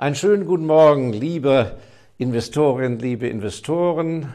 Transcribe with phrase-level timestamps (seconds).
[0.00, 1.72] Einen schönen guten Morgen, liebe
[2.18, 4.32] Investorinnen, liebe Investoren,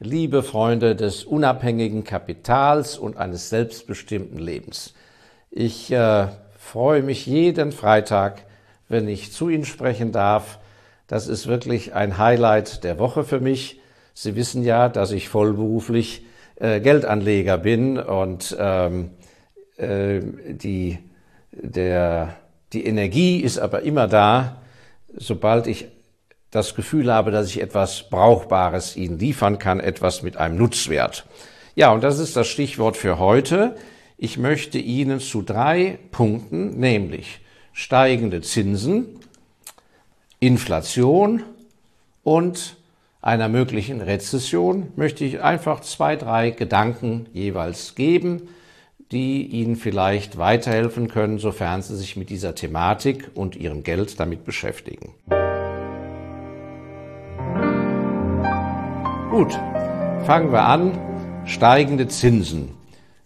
[0.00, 4.92] liebe Freunde des unabhängigen Kapitals und eines selbstbestimmten Lebens.
[5.52, 6.26] Ich äh,
[6.58, 8.42] freue mich jeden Freitag,
[8.88, 10.58] wenn ich zu Ihnen sprechen darf.
[11.06, 13.80] Das ist wirklich ein Highlight der Woche für mich.
[14.14, 16.26] Sie wissen ja, dass ich vollberuflich
[16.56, 19.10] äh, Geldanleger bin und ähm,
[19.76, 20.18] äh,
[20.48, 20.98] die,
[21.52, 22.34] der,
[22.72, 24.60] die Energie ist aber immer da,
[25.16, 25.86] sobald ich
[26.50, 31.26] das Gefühl habe, dass ich etwas Brauchbares Ihnen liefern kann, etwas mit einem Nutzwert.
[31.74, 33.74] Ja, und das ist das Stichwort für heute.
[34.16, 37.40] Ich möchte Ihnen zu drei Punkten, nämlich
[37.72, 39.18] steigende Zinsen,
[40.38, 41.42] Inflation
[42.22, 42.76] und
[43.20, 48.48] einer möglichen Rezession, möchte ich einfach zwei, drei Gedanken jeweils geben,
[49.12, 54.44] die Ihnen vielleicht weiterhelfen können, sofern Sie sich mit dieser Thematik und Ihrem Geld damit
[54.44, 55.14] beschäftigen.
[59.30, 59.52] Gut,
[60.26, 60.98] fangen wir an.
[61.44, 62.70] Steigende Zinsen.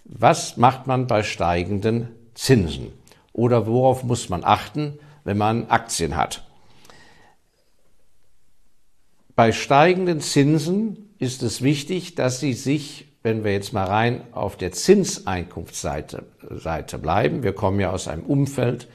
[0.05, 2.92] Was macht man bei steigenden Zinsen?
[3.33, 6.45] Oder worauf muss man achten, wenn man Aktien hat?
[9.36, 14.56] Bei steigenden Zinsen ist es wichtig, dass Sie sich wenn wir jetzt mal rein auf
[14.56, 18.88] der Zinseinkunftsseite Seite bleiben, wir kommen ja aus einem Umfeld,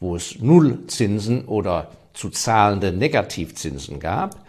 [0.00, 4.44] wo es Nullzinsen oder zu zahlende Negativzinsen gab,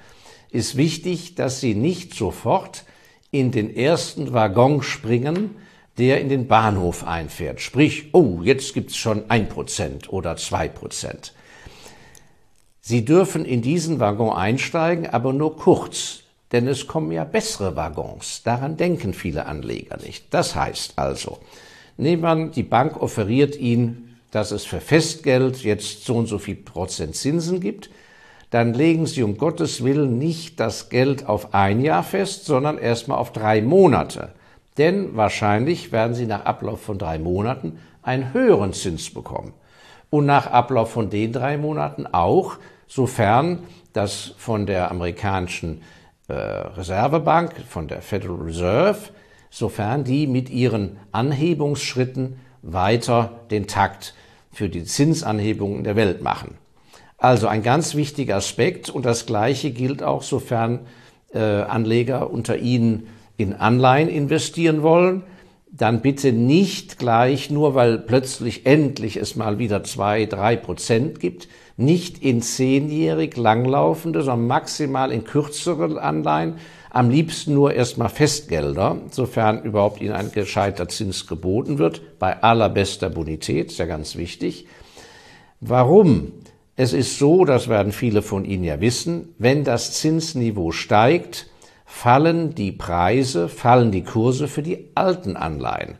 [0.49, 2.83] ist wichtig, dass Sie nicht sofort
[3.31, 5.55] in den ersten Waggon springen,
[5.97, 7.61] der in den Bahnhof einfährt.
[7.61, 11.33] Sprich, oh, jetzt gibt's schon ein Prozent oder zwei Prozent.
[12.81, 16.20] Sie dürfen in diesen Waggon einsteigen, aber nur kurz.
[16.51, 18.43] Denn es kommen ja bessere Waggons.
[18.43, 20.25] Daran denken viele Anleger nicht.
[20.33, 21.39] Das heißt also,
[21.97, 26.39] nehmen wir an, die Bank offeriert Ihnen, dass es für Festgeld jetzt so und so
[26.39, 27.89] viel Prozent Zinsen gibt.
[28.49, 33.17] Dann legen Sie um Gottes Willen nicht das Geld auf ein Jahr fest, sondern erstmal
[33.17, 34.29] auf drei Monate.
[34.77, 39.53] Denn wahrscheinlich werden Sie nach Ablauf von drei Monaten einen höheren Zins bekommen.
[40.09, 43.59] Und nach Ablauf von den drei Monaten auch, sofern
[43.93, 45.81] das von der amerikanischen
[46.33, 48.99] Reservebank, von der Federal Reserve,
[49.49, 54.13] sofern die mit ihren Anhebungsschritten weiter den Takt
[54.51, 56.55] für die Zinsanhebungen der Welt machen.
[57.17, 60.79] Also ein ganz wichtiger Aspekt und das Gleiche gilt auch, sofern
[61.33, 65.23] äh, Anleger unter Ihnen in Anleihen investieren wollen,
[65.71, 71.47] dann bitte nicht gleich, nur weil plötzlich endlich es mal wieder zwei, drei Prozent gibt,
[71.77, 76.55] nicht in zehnjährig langlaufende, sondern maximal in kürzere Anleihen,
[76.89, 83.09] am liebsten nur erstmal Festgelder, sofern überhaupt Ihnen ein gescheiter Zins geboten wird, bei allerbester
[83.09, 84.67] Bonität, ist ja ganz wichtig.
[85.61, 86.33] Warum?
[86.75, 91.47] Es ist so, das werden viele von Ihnen ja wissen, wenn das Zinsniveau steigt,
[91.91, 95.97] fallen die Preise, fallen die Kurse für die alten Anleihen.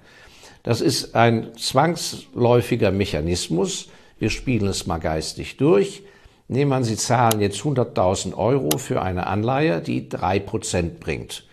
[0.63, 6.03] Das ist ein zwangsläufiger Mechanismus, wir spielen es mal geistig durch.
[6.47, 11.44] Nehmen wir an, Sie zahlen jetzt 100.000 Euro für eine Anleihe, die 3% bringt.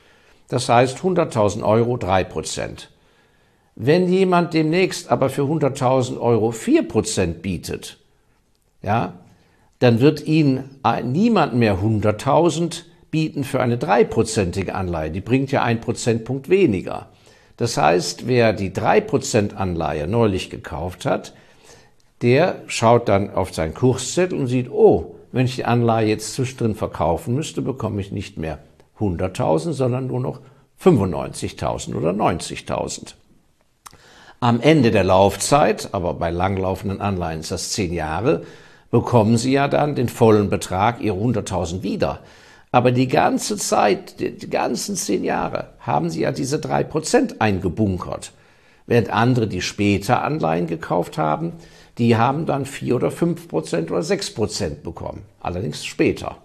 [0.48, 2.86] Das heißt 100.000 Euro 3%.
[3.74, 7.98] Wenn jemand demnächst aber für 100.000 Euro 4% bietet,
[8.82, 9.14] ja,
[9.80, 15.10] dann wird Ihnen niemand mehr 100.000 bieten für eine dreiprozentige Anleihe.
[15.10, 17.08] Die bringt ja ein Prozentpunkt weniger.
[17.56, 21.34] Das heißt, wer die 3% Anleihe neulich gekauft hat,
[22.22, 26.74] der schaut dann auf seinen Kurszettel und sieht, oh, wenn ich die Anleihe jetzt zwischendrin
[26.74, 28.58] verkaufen müsste, bekomme ich nicht mehr
[28.98, 30.40] 100.000, sondern nur noch
[30.82, 33.14] 95.000 oder 90.000.
[34.40, 38.42] Am Ende der Laufzeit, aber bei langlaufenden Anleihen ist das zehn Jahre,
[38.90, 42.20] bekommen Sie ja dann den vollen Betrag Ihrer 100.000 wieder.
[42.70, 48.32] Aber die ganze Zeit, die ganzen zehn Jahre, haben Sie ja diese drei Prozent eingebunkert.
[48.86, 51.52] Während andere, die später Anleihen gekauft haben,
[51.98, 55.22] die haben dann vier oder fünf Prozent oder sechs Prozent bekommen.
[55.40, 56.36] Allerdings später.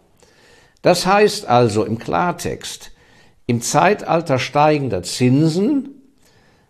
[0.82, 2.92] Das heißt also im Klartext,
[3.46, 6.02] im Zeitalter steigender Zinsen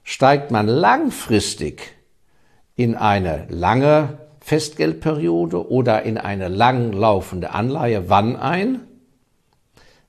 [0.03, 1.93] steigt man langfristig
[2.75, 8.81] in eine lange Festgeldperiode oder in eine langlaufende Anleihe wann ein?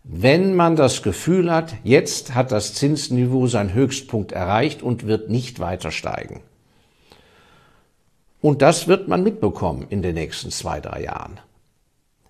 [0.06, 5.60] Wenn man das Gefühl hat, jetzt hat das Zinsniveau seinen Höchstpunkt erreicht und wird nicht
[5.60, 6.40] weiter steigen.
[8.42, 11.40] Und das wird man mitbekommen in den nächsten zwei, drei Jahren.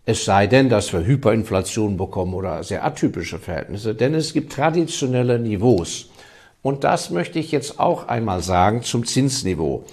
[0.06, 5.40] Es sei denn, dass wir Hyperinflation bekommen oder sehr atypische Verhältnisse, denn es gibt traditionelle
[5.40, 6.10] Niveaus.
[6.62, 9.84] Und das möchte ich jetzt auch einmal sagen zum Zinsniveau.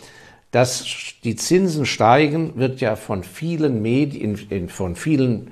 [0.52, 0.86] Dass
[1.24, 5.52] die Zinsen steigen, wird ja von vielen Medien, von vielen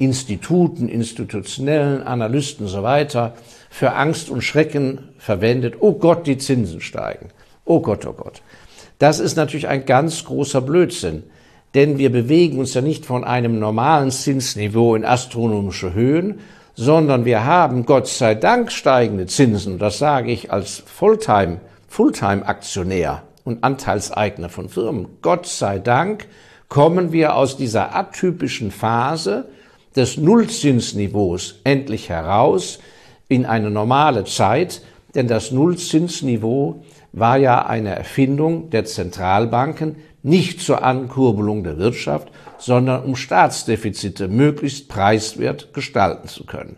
[0.00, 3.34] Instituten, institutionellen Analysten und so weiter
[3.68, 5.74] für Angst und Schrecken verwendet.
[5.80, 7.28] Oh Gott, die Zinsen steigen.
[7.66, 8.40] Oh Gott, oh Gott.
[8.98, 11.24] Das ist natürlich ein ganz großer Blödsinn,
[11.74, 16.40] denn wir bewegen uns ja nicht von einem normalen Zinsniveau in astronomische Höhen,
[16.74, 19.78] sondern wir haben Gott sei Dank steigende Zinsen.
[19.78, 25.08] Das sage ich als Fulltime, Fulltime-Aktionär und Anteilseigner von Firmen.
[25.20, 26.26] Gott sei Dank
[26.70, 29.46] kommen wir aus dieser atypischen Phase
[29.96, 32.78] des Nullzinsniveaus endlich heraus
[33.28, 34.82] in eine normale Zeit,
[35.14, 36.82] denn das Nullzinsniveau
[37.12, 42.28] war ja eine Erfindung der Zentralbanken, nicht zur Ankurbelung der Wirtschaft,
[42.58, 46.76] sondern um Staatsdefizite möglichst preiswert gestalten zu können.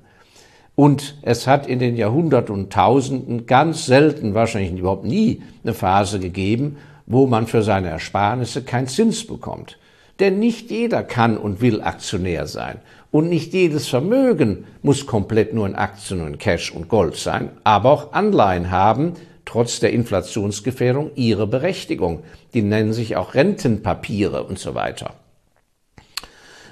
[0.75, 6.19] Und es hat in den Jahrhunderten und Tausenden ganz selten, wahrscheinlich überhaupt nie, eine Phase
[6.19, 9.79] gegeben, wo man für seine Ersparnisse keinen Zins bekommt.
[10.21, 12.81] Denn nicht jeder kann und will Aktionär sein.
[13.11, 17.91] Und nicht jedes Vermögen muss komplett nur in Aktien und Cash und Gold sein, aber
[17.91, 19.15] auch Anleihen haben,
[19.45, 22.23] trotz der Inflationsgefährdung, ihre Berechtigung.
[22.55, 25.15] Die nennen sich auch Rentenpapiere und so weiter.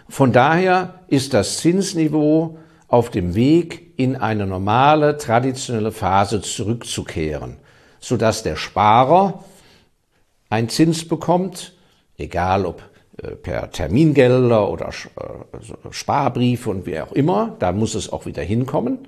[0.08, 2.58] Von daher ist das Zinsniveau
[2.88, 7.58] auf dem Weg in eine normale, traditionelle Phase zurückzukehren,
[8.00, 9.44] sodass der Sparer
[10.48, 11.74] einen Zins bekommt,
[12.18, 12.82] egal ob
[13.42, 18.98] per Termingelder oder äh, Sparbriefe und wie auch immer, da muss es auch wieder hinkommen.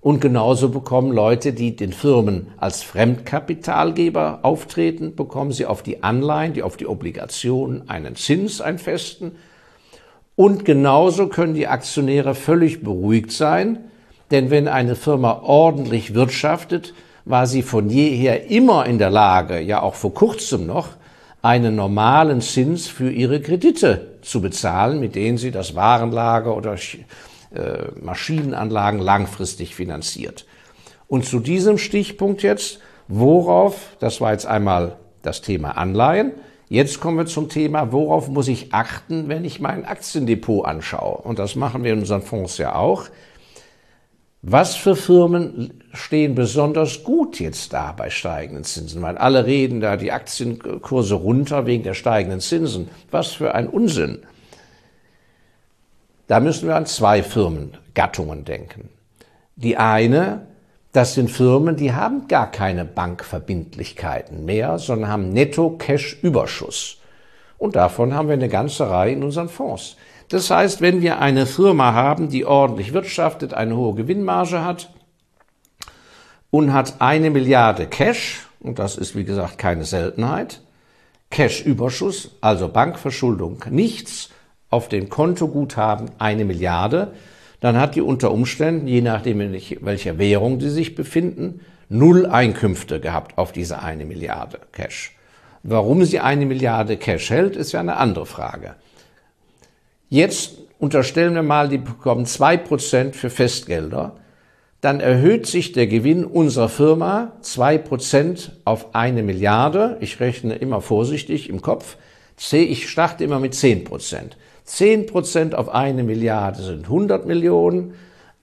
[0.00, 6.52] Und genauso bekommen Leute, die den Firmen als Fremdkapitalgeber auftreten, bekommen sie auf die Anleihen,
[6.52, 9.32] die auf die Obligationen einen Zins, einen festen.
[10.36, 13.90] Und genauso können die Aktionäre völlig beruhigt sein,
[14.30, 16.94] denn wenn eine Firma ordentlich wirtschaftet,
[17.24, 20.90] war sie von jeher immer in der Lage, ja auch vor kurzem noch,
[21.42, 27.88] einen normalen Zins für ihre Kredite zu bezahlen, mit denen sie das Warenlager oder äh,
[28.00, 30.46] Maschinenanlagen langfristig finanziert.
[31.06, 36.32] Und zu diesem Stichpunkt jetzt, worauf, das war jetzt einmal das Thema Anleihen,
[36.68, 41.16] jetzt kommen wir zum Thema, worauf muss ich achten, wenn ich mein Aktiendepot anschaue.
[41.18, 43.04] Und das machen wir in unseren Fonds ja auch.
[44.50, 49.02] Was für Firmen stehen besonders gut jetzt da bei steigenden Zinsen?
[49.02, 52.88] Weil alle reden da die Aktienkurse runter wegen der steigenden Zinsen.
[53.10, 54.20] Was für ein Unsinn.
[56.28, 58.88] Da müssen wir an zwei Firmengattungen denken.
[59.56, 60.46] Die eine,
[60.92, 66.96] das sind Firmen, die haben gar keine Bankverbindlichkeiten mehr, sondern haben Netto-Cash-Überschuss.
[67.58, 69.96] Und davon haben wir eine ganze Reihe in unseren Fonds.
[70.28, 74.90] Das heißt, wenn wir eine Firma haben, die ordentlich wirtschaftet, eine hohe Gewinnmarge hat
[76.50, 80.60] und hat eine Milliarde Cash, und das ist wie gesagt keine Seltenheit,
[81.30, 84.30] Cash-Überschuss, also Bankverschuldung nichts,
[84.70, 87.12] auf dem Kontoguthaben eine Milliarde,
[87.60, 93.00] dann hat die unter Umständen, je nachdem in welcher Währung sie sich befinden, null Einkünfte
[93.00, 95.16] gehabt auf diese eine Milliarde Cash.
[95.62, 98.76] Warum sie eine Milliarde Cash hält, ist ja eine andere Frage.
[100.08, 104.16] Jetzt unterstellen wir mal, die bekommen zwei Prozent für Festgelder,
[104.80, 109.96] dann erhöht sich der Gewinn unserer Firma zwei Prozent auf eine Milliarde.
[110.00, 111.96] Ich rechne immer vorsichtig im Kopf.
[112.52, 114.36] Ich starte immer mit zehn Prozent.
[114.68, 117.94] 10 Prozent auf eine Milliarde sind 100 Millionen,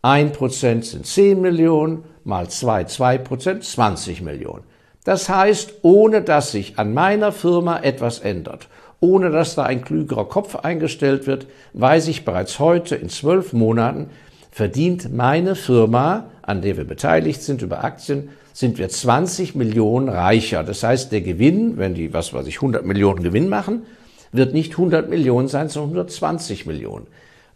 [0.01, 4.63] 1 Prozent sind 10 Millionen, mal 2, 2 Prozent, 20 Millionen.
[5.03, 8.67] Das heißt, ohne dass sich an meiner Firma etwas ändert,
[9.05, 14.09] ohne dass da ein klügerer Kopf eingestellt wird, weiß ich bereits heute in zwölf Monaten,
[14.51, 20.63] verdient meine Firma, an der wir beteiligt sind über Aktien, sind wir 20 Millionen reicher.
[20.63, 23.83] Das heißt, der Gewinn, wenn die, was weiß ich, 100 Millionen Gewinn machen,
[24.31, 27.05] wird nicht 100 Millionen sein, sondern 120 Millionen.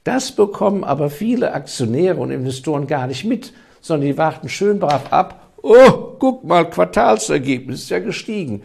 [0.03, 5.11] Das bekommen aber viele Aktionäre und Investoren gar nicht mit, sondern die warten schön brav
[5.11, 5.53] ab.
[5.61, 8.61] Oh, guck mal, Quartalsergebnis ist ja gestiegen.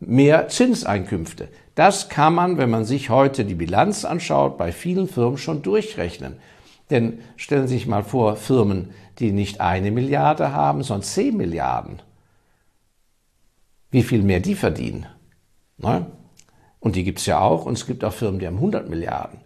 [0.00, 1.48] Mehr Zinseinkünfte.
[1.78, 6.36] Das kann man, wenn man sich heute die Bilanz anschaut, bei vielen Firmen schon durchrechnen.
[6.90, 12.02] Denn stellen Sie sich mal vor, Firmen, die nicht eine Milliarde haben, sondern zehn Milliarden.
[13.92, 15.06] Wie viel mehr die verdienen?
[15.76, 16.06] Ne?
[16.80, 17.64] Und die gibt es ja auch.
[17.64, 19.38] Und es gibt auch Firmen, die haben 100 Milliarden.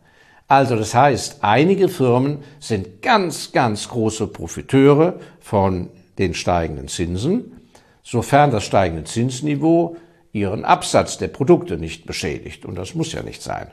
[0.48, 7.60] Also das heißt, einige Firmen sind ganz, ganz große Profiteure von den steigenden Zinsen,
[8.02, 9.98] sofern das steigende Zinsniveau
[10.32, 12.64] ihren Absatz der Produkte nicht beschädigt.
[12.64, 13.70] Und das muss ja nicht sein.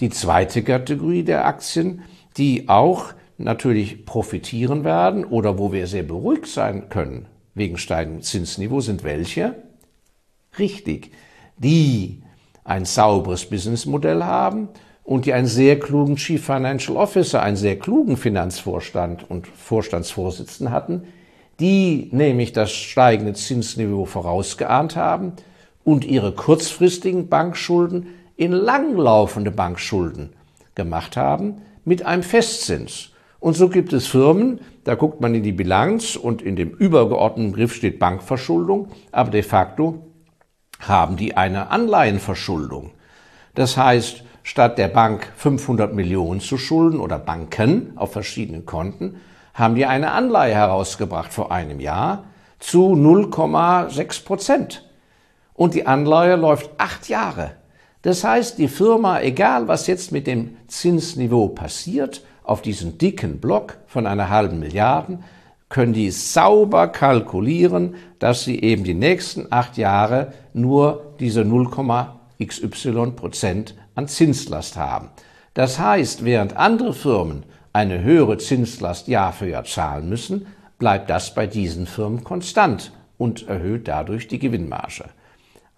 [0.00, 2.02] Die zweite Kategorie der Aktien,
[2.36, 8.80] die auch natürlich profitieren werden oder wo wir sehr beruhigt sein können wegen steigendem Zinsniveau,
[8.80, 9.56] sind welche?
[10.58, 11.10] Richtig,
[11.56, 12.22] die
[12.64, 14.68] ein sauberes Businessmodell haben
[15.02, 21.04] und die einen sehr klugen Chief Financial Officer, einen sehr klugen Finanzvorstand und Vorstandsvorsitzenden hatten,
[21.58, 25.32] die nämlich das steigende Zinsniveau vorausgeahnt haben
[25.84, 30.30] und ihre kurzfristigen Bankschulden in langlaufende Bankschulden
[30.74, 33.10] gemacht haben mit einem Festzins.
[33.38, 37.52] Und so gibt es Firmen, da guckt man in die Bilanz und in dem übergeordneten
[37.52, 40.06] Begriff steht Bankverschuldung, aber de facto
[40.80, 42.92] haben die eine Anleihenverschuldung.
[43.54, 49.16] Das heißt, statt der Bank 500 Millionen zu schulden oder Banken auf verschiedenen Konten,
[49.54, 52.24] haben die eine Anleihe herausgebracht vor einem Jahr
[52.58, 54.89] zu 0,6 Prozent.
[55.60, 57.50] Und die Anleihe läuft acht Jahre.
[58.00, 63.76] Das heißt, die Firma, egal was jetzt mit dem Zinsniveau passiert, auf diesen dicken Block
[63.86, 65.18] von einer halben Milliarde,
[65.68, 73.74] können die sauber kalkulieren, dass sie eben die nächsten acht Jahre nur diese 0,xy Prozent
[73.94, 75.10] an Zinslast haben.
[75.52, 77.42] Das heißt, während andere Firmen
[77.74, 80.46] eine höhere Zinslast Jahr für Jahr zahlen müssen,
[80.78, 85.04] bleibt das bei diesen Firmen konstant und erhöht dadurch die Gewinnmarge.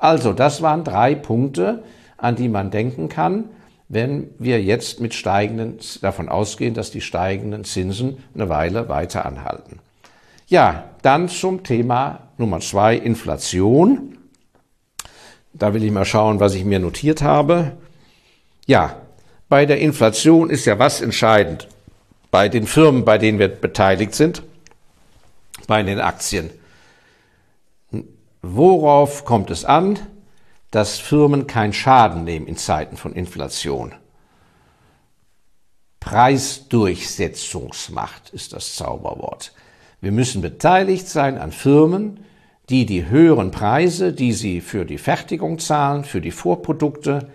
[0.03, 1.85] Also, das waren drei Punkte,
[2.17, 3.45] an die man denken kann,
[3.89, 9.79] wenn wir jetzt mit steigenden, davon ausgehen, dass die steigenden Zinsen eine Weile weiter anhalten.
[10.49, 14.19] Ja, dann zum Thema Nummer zwei, Inflation.
[15.53, 17.77] Da will ich mal schauen, was ich mir notiert habe.
[18.67, 18.97] Ja,
[19.49, 21.69] bei der Inflation ist ja was entscheidend.
[22.33, 24.43] Bei den Firmen, bei denen wir beteiligt sind,
[25.69, 26.51] bei den Aktien.
[28.43, 29.99] Worauf kommt es an?
[30.73, 33.93] dass Firmen keinen Schaden nehmen in Zeiten von Inflation.
[36.01, 39.53] Preisdurchsetzungsmacht ist das Zauberwort.
[40.01, 42.25] Wir müssen beteiligt sein an Firmen,
[42.71, 47.29] die die höheren Preise, die sie für die Fertigung zahlen, für die Vorprodukte,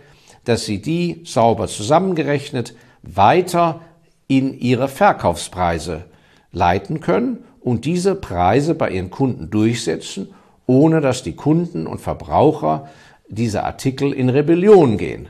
[0.43, 3.81] dass sie die sauber zusammengerechnet weiter
[4.27, 6.05] in ihre Verkaufspreise
[6.51, 10.33] leiten können und diese Preise bei ihren Kunden durchsetzen,
[10.67, 12.89] ohne dass die Kunden und Verbraucher
[13.27, 15.29] diese Artikel in Rebellion gehen.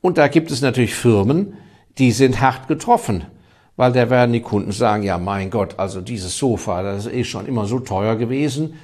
[0.00, 1.54] Und da gibt es natürlich Firmen,
[1.98, 3.24] die sind hart getroffen,
[3.76, 7.24] weil da werden die Kunden sagen, ja mein Gott, also dieses Sofa, das ist eh
[7.24, 8.74] schon immer so teuer gewesen,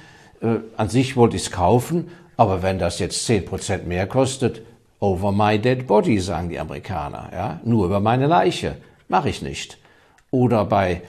[0.41, 4.61] äh, an sich wollte ich es kaufen, aber wenn das jetzt zehn Prozent mehr kostet,
[4.99, 9.77] over my dead body, sagen die Amerikaner, ja, nur über meine Leiche, mache ich nicht.
[10.31, 11.01] Oder bei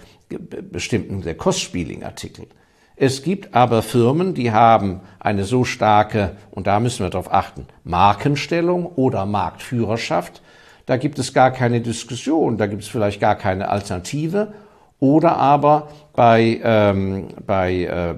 [0.71, 2.47] bestimmten der Kostspieling-Artikel.
[2.97, 7.67] Es gibt aber Firmen, die haben eine so starke, und da müssen wir darauf achten,
[7.85, 10.41] Markenstellung oder Marktführerschaft.
[10.87, 14.55] Da gibt es gar keine Diskussion, da gibt es vielleicht gar keine Alternative.
[14.99, 18.15] Oder aber bei, ähm, bei äh,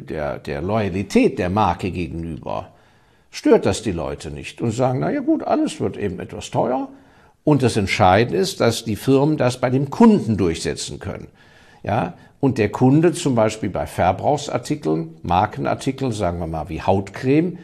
[0.00, 2.68] der, der Loyalität der Marke gegenüber
[3.30, 6.88] stört das die Leute nicht und sagen, na ja gut, alles wird eben etwas teuer.
[7.44, 11.26] Und das Entscheidende ist, dass die Firmen das bei dem Kunden durchsetzen können.
[11.82, 17.58] Ja, und der Kunde zum Beispiel bei Verbrauchsartikeln, Markenartikeln, sagen wir mal wie Hautcreme,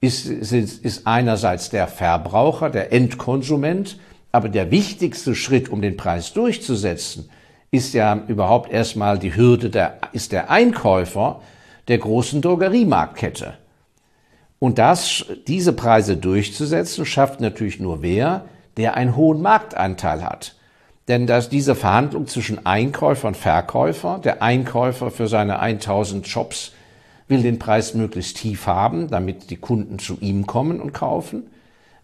[0.00, 3.98] ist, ist, ist einerseits der Verbraucher, der Endkonsument,
[4.30, 7.28] aber der wichtigste Schritt, um den Preis durchzusetzen,
[7.72, 11.40] ist ja überhaupt erstmal die Hürde der, ist der Einkäufer
[11.88, 13.54] der großen Drogeriemarktkette.
[14.60, 18.44] Und das, diese Preise durchzusetzen, schafft natürlich nur wer,
[18.76, 20.54] der einen hohen Marktanteil hat.
[21.10, 26.70] Denn dass diese Verhandlung zwischen Einkäufer und Verkäufer, der Einkäufer für seine 1000 Shops
[27.26, 31.50] will den Preis möglichst tief haben, damit die Kunden zu ihm kommen und kaufen,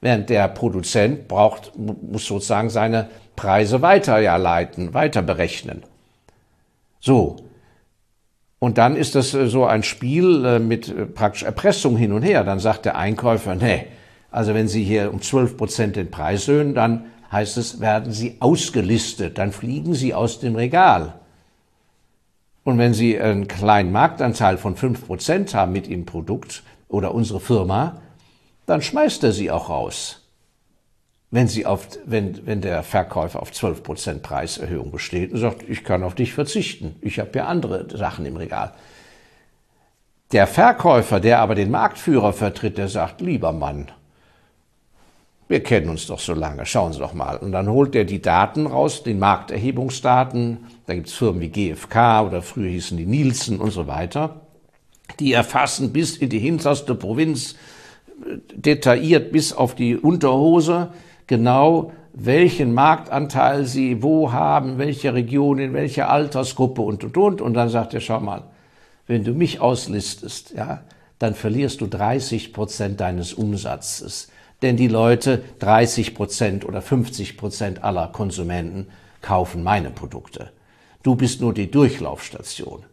[0.01, 5.85] während der Produzent braucht, muss sozusagen seine Preise weiter ja leiten, weiter berechnen.
[6.99, 7.37] So.
[8.59, 12.23] Und dann ist das äh, so ein Spiel äh, mit äh, praktisch Erpressung hin und
[12.23, 12.43] her.
[12.43, 13.87] Dann sagt der Einkäufer, nee,
[14.33, 18.37] also wenn Sie hier um 12 Prozent den Preis erhöhen, dann heißt es, werden sie
[18.41, 21.15] ausgelistet, dann fliegen sie aus dem Regal.
[22.67, 28.03] Und wenn Sie einen kleinen Marktanteil von 5% haben mit Ihrem Produkt oder unsere Firma,
[28.67, 30.27] dann schmeißt er Sie auch raus.
[31.31, 36.03] Wenn, sie auf, wenn, wenn der Verkäufer auf 12% Preiserhöhung besteht und sagt, ich kann
[36.03, 38.73] auf dich verzichten, ich habe ja andere Sachen im Regal.
[40.33, 43.93] Der Verkäufer, der aber den Marktführer vertritt, der sagt, lieber Mann,
[45.49, 47.37] wir kennen uns doch so lange, schauen Sie doch mal.
[47.37, 50.59] Und dann holt er die Daten raus, den Markterhebungsdaten.
[50.87, 54.41] Da gibt es Firmen wie GfK oder früher hießen die Nielsen und so weiter.
[55.21, 57.55] Die erfassen bis in die hinterste Provinz,
[58.55, 60.93] detailliert bis auf die Unterhose,
[61.27, 67.41] genau welchen Marktanteil sie wo haben, welche Region, in welcher Altersgruppe und und und.
[67.41, 68.45] Und dann sagt er, schau mal,
[69.07, 70.83] wenn du mich auslistest, ja,
[71.19, 74.29] dann verlierst du 30 Prozent deines Umsatzes.
[74.63, 78.87] Denn die Leute, 30 Prozent oder 50 Prozent aller Konsumenten
[79.21, 80.51] kaufen meine Produkte.
[81.03, 82.85] Du bist nur die Durchlaufstation.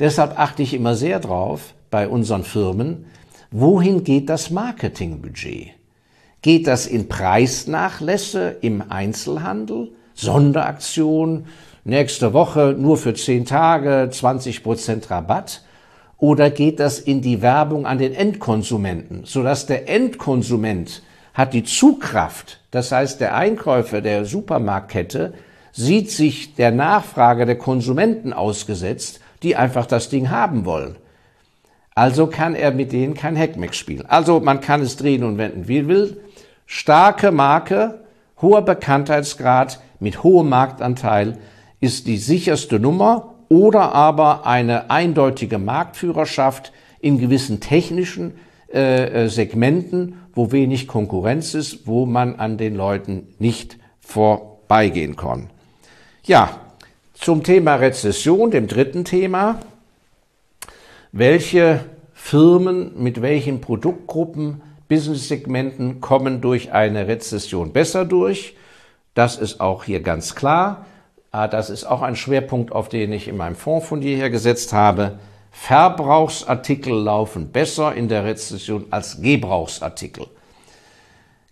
[0.00, 3.06] Deshalb achte ich immer sehr drauf bei unseren Firmen,
[3.50, 5.70] wohin geht das Marketingbudget?
[6.42, 11.46] Geht das in Preisnachlässe im Einzelhandel, Sonderaktion,
[11.84, 15.62] nächste Woche nur für 10 Tage 20 Prozent Rabatt?
[16.18, 21.02] Oder geht das in die Werbung an den Endkonsumenten, sodass der Endkonsument
[21.34, 25.34] hat die Zugkraft, das heißt der Einkäufer der Supermarktkette
[25.72, 30.96] sieht sich der Nachfrage der Konsumenten ausgesetzt, die einfach das Ding haben wollen.
[31.96, 34.06] Also kann er mit denen kein Heckmeck spielen.
[34.06, 36.20] Also man kann es drehen und wenden, wie will.
[36.66, 38.00] Starke Marke,
[38.40, 41.38] hoher Bekanntheitsgrad mit hohem Marktanteil
[41.80, 48.34] ist die sicherste Nummer oder aber eine eindeutige Marktführerschaft in gewissen technischen
[48.72, 55.50] äh, äh, Segmenten, wo wenig Konkurrenz ist, wo man an den Leuten nicht vorbeigehen kann.
[56.24, 56.60] Ja,
[57.14, 59.60] zum Thema Rezession, dem dritten Thema.
[61.12, 68.56] Welche Firmen mit welchen Produktgruppen, Business-Segmenten kommen durch eine Rezession besser durch?
[69.14, 70.86] Das ist auch hier ganz klar.
[71.34, 74.72] Ah, das ist auch ein Schwerpunkt, auf den ich in meinem Fonds von jeher gesetzt
[74.72, 75.18] habe.
[75.50, 80.28] Verbrauchsartikel laufen besser in der Rezession als Gebrauchsartikel.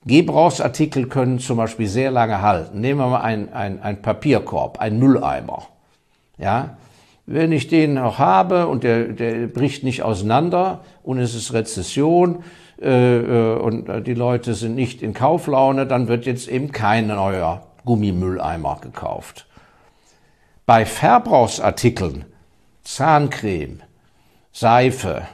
[0.06, 2.80] Gebrauchsartikel können zum Beispiel sehr lange halten.
[2.80, 5.66] Nehmen wir mal ein, ein, ein Papierkorb, ein Mülleimer.
[6.38, 6.76] Ja,
[7.26, 12.44] wenn ich den noch habe und der, der bricht nicht auseinander und es ist Rezession
[12.80, 17.66] äh, äh und die Leute sind nicht in Kauflaune, dann wird jetzt eben kein neuer
[17.84, 19.46] Gummimülleimer gekauft.
[20.64, 22.24] Bei Verbrauchsartikeln,
[22.84, 23.82] Zahncreme,
[24.52, 25.26] Seife,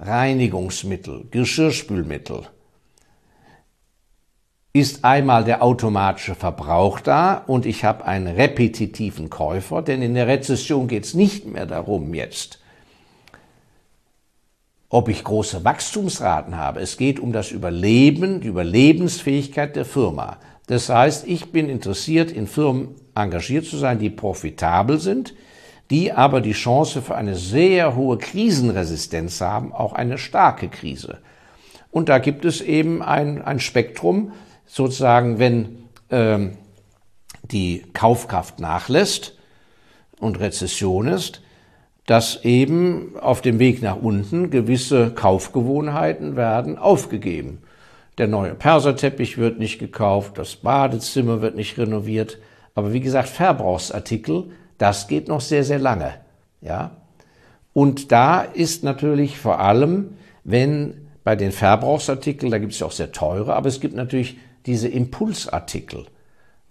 [0.00, 2.48] Reinigungsmittel, Geschirrspülmittel,
[4.72, 10.26] ist einmal der automatische Verbrauch da und ich habe einen repetitiven Käufer, denn in der
[10.26, 12.58] Rezession geht es nicht mehr darum jetzt,
[14.88, 16.80] ob ich große Wachstumsraten habe.
[16.80, 20.38] Es geht um das Überleben, die Überlebensfähigkeit der Firma.
[20.66, 25.34] Das heißt, ich bin interessiert, in Firmen engagiert zu sein, die profitabel sind,
[25.90, 31.18] die aber die Chance für eine sehr hohe Krisenresistenz haben, auch eine starke Krise.
[31.90, 34.32] Und da gibt es eben ein, ein Spektrum,
[34.66, 36.56] sozusagen, wenn ähm,
[37.42, 39.36] die Kaufkraft nachlässt
[40.18, 41.42] und Rezession ist,
[42.06, 47.62] dass eben auf dem Weg nach unten gewisse Kaufgewohnheiten werden aufgegeben.
[48.18, 52.38] Der neue Perserteppich wird nicht gekauft, das Badezimmer wird nicht renoviert.
[52.74, 56.14] Aber wie gesagt, Verbrauchsartikel, das geht noch sehr, sehr lange.
[56.60, 56.92] Ja?
[57.72, 62.92] Und da ist natürlich vor allem, wenn bei den Verbrauchsartikeln, da gibt es ja auch
[62.92, 66.06] sehr teure, aber es gibt natürlich diese Impulsartikel.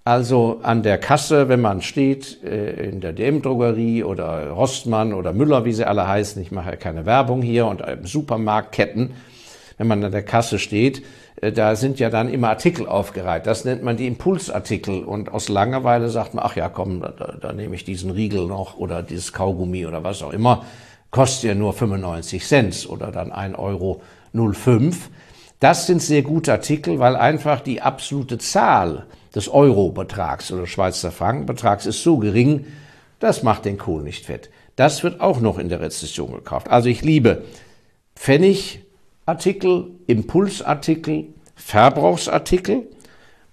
[0.05, 5.63] Also an der Kasse, wenn man steht, äh, in der DM-Drogerie oder Rostmann oder Müller,
[5.63, 9.11] wie sie alle heißen, ich mache ja keine Werbung hier, und Supermarktketten,
[9.77, 11.03] wenn man an der Kasse steht, äh,
[11.51, 13.45] da sind ja dann immer Artikel aufgereiht.
[13.47, 15.03] Das nennt man die Impulsartikel.
[15.03, 18.77] Und aus Langeweile sagt man, ach ja, komm, da, da nehme ich diesen Riegel noch
[18.77, 20.65] oder dieses Kaugummi oder was auch immer.
[21.11, 24.01] Kostet ja nur 95 Cent oder dann 1,05 Euro.
[25.59, 31.85] Das sind sehr gute Artikel, weil einfach die absolute Zahl des Euro-Betrags oder Schweizer Frankenbetrags
[31.85, 32.65] ist so gering,
[33.19, 34.49] das macht den Kohl nicht fett.
[34.75, 36.69] Das wird auch noch in der Rezession gekauft.
[36.69, 37.43] Also ich liebe
[38.15, 38.81] Pfennig,
[39.25, 42.87] Artikel, Impulsartikel, Verbrauchsartikel.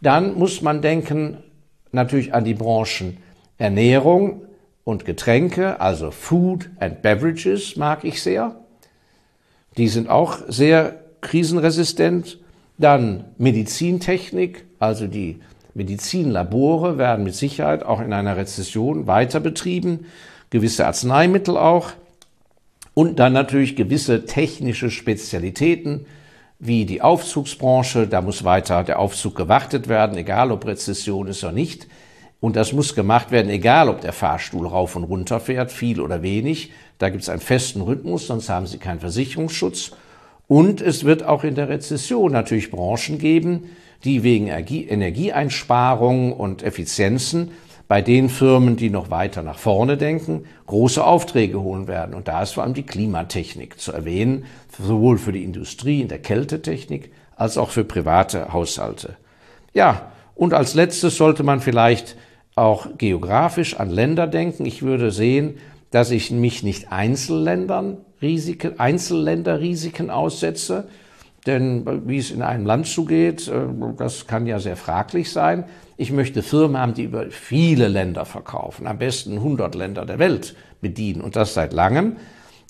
[0.01, 1.39] Dann muss man denken
[1.93, 3.19] natürlich an die Branchen
[3.59, 4.43] Ernährung
[4.85, 8.57] und Getränke, also Food and Beverages mag ich sehr.
[9.77, 12.39] Die sind auch sehr krisenresistent.
[12.79, 15.41] Dann Medizintechnik, also die
[15.75, 20.07] Medizinlabore werden mit Sicherheit auch in einer Rezession weiter betrieben,
[20.49, 21.93] gewisse Arzneimittel auch.
[22.95, 26.07] Und dann natürlich gewisse technische Spezialitäten,
[26.61, 28.07] wie die Aufzugsbranche.
[28.07, 31.89] Da muss weiter der Aufzug gewartet werden, egal ob Rezession ist oder nicht.
[32.39, 36.23] Und das muss gemacht werden, egal ob der Fahrstuhl rauf und runter fährt, viel oder
[36.23, 36.71] wenig.
[36.99, 39.93] Da gibt es einen festen Rhythmus, sonst haben Sie keinen Versicherungsschutz.
[40.47, 43.71] Und es wird auch in der Rezession natürlich Branchen geben,
[44.05, 47.51] die wegen Energieeinsparungen und Effizienzen
[47.91, 52.15] bei den Firmen, die noch weiter nach vorne denken, große Aufträge holen werden.
[52.15, 54.45] Und da ist vor allem die Klimatechnik zu erwähnen,
[54.79, 59.17] sowohl für die Industrie in der Kältetechnik als auch für private Haushalte.
[59.75, 62.17] Ja, und als letztes sollte man vielleicht
[62.55, 64.67] auch geografisch an Länder denken.
[64.67, 65.57] Ich würde sehen,
[65.91, 70.87] dass ich mich nicht Einzelländern Risiken, Einzelländerrisiken aussetze,
[71.47, 75.65] denn wie es in einem Land zugeht, äh, das kann ja sehr fraglich sein.
[75.97, 80.55] Ich möchte Firmen haben, die über viele Länder verkaufen, am besten 100 Länder der Welt
[80.81, 82.17] bedienen und das seit langem.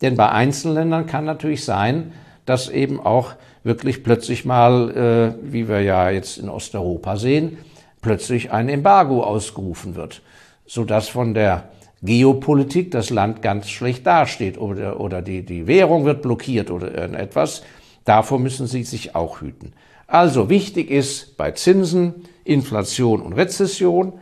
[0.03, 2.13] Denn bei Einzelländern kann natürlich sein,
[2.47, 7.59] dass eben auch wirklich plötzlich mal, äh, wie wir ja jetzt in Osteuropa sehen,
[8.01, 10.23] plötzlich ein Embargo ausgerufen wird,
[10.67, 11.69] sodass von der
[12.03, 17.63] Geopolitik das Land ganz schlecht dasteht oder, die, die Währung wird blockiert oder irgendetwas.
[18.11, 19.73] Davor müssen Sie sich auch hüten.
[20.09, 24.15] Also wichtig ist bei Zinsen, Inflation und Rezession,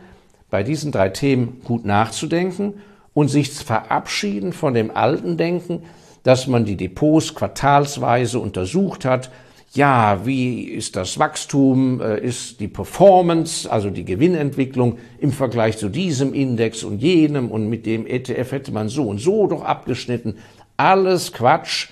[0.51, 2.75] bei diesen drei Themen gut nachzudenken
[3.15, 5.81] und sich verabschieden von dem alten Denken,
[6.21, 9.31] dass man die Depots quartalsweise untersucht hat,
[9.73, 15.89] ja, wie ist das Wachstum, äh, ist die Performance, also die Gewinnentwicklung im Vergleich zu
[15.89, 20.35] diesem Index und jenem und mit dem ETF hätte man so und so doch abgeschnitten.
[20.77, 21.89] Alles Quatsch.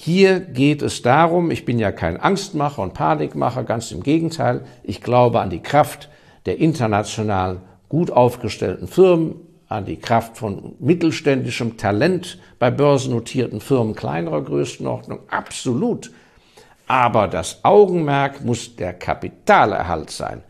[0.00, 5.00] Hier geht es darum, ich bin ja kein Angstmacher und Panikmacher, ganz im Gegenteil, ich
[5.00, 6.08] glaube an die Kraft
[6.46, 14.42] der international gut aufgestellten Firmen, an die Kraft von mittelständischem Talent bei börsennotierten Firmen kleinerer
[14.42, 16.12] Größenordnung, absolut.
[16.86, 20.44] Aber das Augenmerk muss der Kapitalerhalt sein.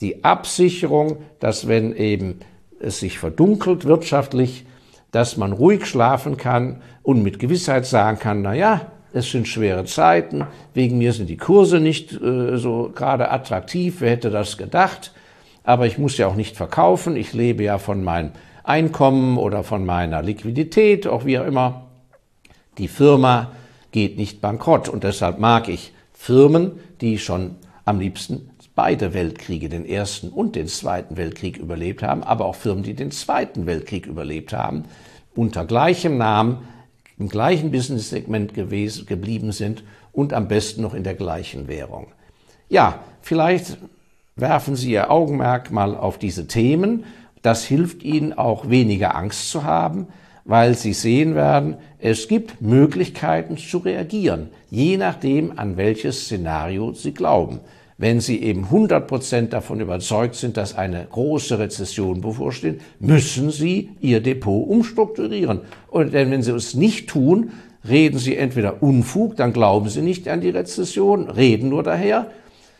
[0.00, 2.38] Die Absicherung, dass wenn eben
[2.78, 4.64] es sich verdunkelt wirtschaftlich,
[5.10, 9.84] dass man ruhig schlafen kann und mit Gewissheit sagen kann, na ja, es sind schwere
[9.84, 15.12] Zeiten, wegen mir sind die Kurse nicht äh, so gerade attraktiv, wer hätte das gedacht?
[15.64, 18.32] Aber ich muss ja auch nicht verkaufen, ich lebe ja von meinem
[18.64, 21.88] Einkommen oder von meiner Liquidität, auch wie auch immer.
[22.78, 23.52] Die Firma
[23.90, 24.88] geht nicht bankrott.
[24.88, 30.66] Und deshalb mag ich Firmen, die schon am liebsten beide Weltkriege, den Ersten und den
[30.66, 34.84] Zweiten Weltkrieg überlebt haben, aber auch Firmen, die den Zweiten Weltkrieg überlebt haben,
[35.34, 36.58] unter gleichem Namen,
[37.18, 42.08] im gleichen Business-Segment geblieben sind und am besten noch in der gleichen Währung.
[42.68, 43.78] Ja, vielleicht
[44.36, 47.04] werfen Sie Ihr Augenmerk mal auf diese Themen.
[47.42, 50.08] Das hilft Ihnen auch weniger Angst zu haben,
[50.44, 57.14] weil sie sehen werden, es gibt Möglichkeiten zu reagieren, je nachdem, an welches Szenario sie
[57.14, 57.60] glauben.
[57.98, 63.90] Wenn Sie eben 100 Prozent davon überzeugt sind, dass eine große Rezession bevorsteht, müssen Sie
[64.00, 65.60] Ihr Depot umstrukturieren.
[65.88, 67.50] Und denn wenn Sie es nicht tun,
[67.88, 72.30] reden Sie entweder Unfug, dann glauben Sie nicht an die Rezession, reden nur daher,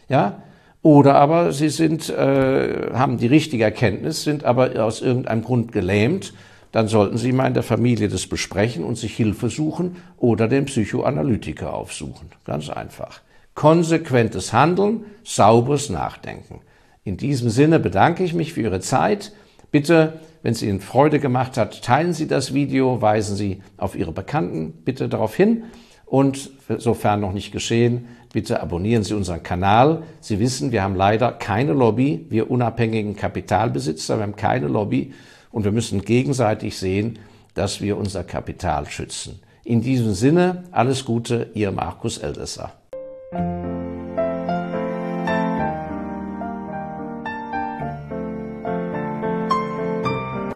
[0.09, 0.43] ja,
[0.83, 6.33] oder aber Sie sind, äh, haben die richtige Erkenntnis, sind aber aus irgendeinem Grund gelähmt
[6.73, 10.65] dann sollten Sie mal in der Familie das besprechen und sich Hilfe suchen oder den
[10.65, 12.31] Psychoanalytiker aufsuchen.
[12.45, 13.21] Ganz einfach.
[13.55, 16.61] Konsequentes Handeln, sauberes Nachdenken.
[17.05, 19.33] In diesem Sinne bedanke ich mich für Ihre Zeit.
[19.71, 24.13] Bitte, wenn es Ihnen Freude gemacht hat, teilen Sie das Video, weisen Sie auf Ihre
[24.13, 25.65] Bekannten bitte darauf hin.
[26.07, 30.03] Und sofern noch nicht geschehen, bitte abonnieren Sie unseren Kanal.
[30.21, 35.13] Sie wissen, wir haben leider keine Lobby, wir unabhängigen Kapitalbesitzer, wir haben keine Lobby
[35.51, 37.19] und wir müssen gegenseitig sehen,
[37.55, 39.41] dass wir unser Kapital schützen.
[39.65, 42.73] In diesem Sinne, alles Gute, Ihr Markus Eldesser.
[43.33, 43.82] Thank you.